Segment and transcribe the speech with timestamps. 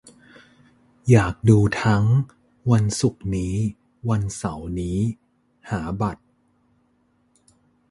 [1.09, 2.03] อยากดูทั้ง
[2.71, 3.55] วันศุกร์นี้
[4.09, 4.97] วันเสาร์นี้
[5.69, 6.23] หาบัตร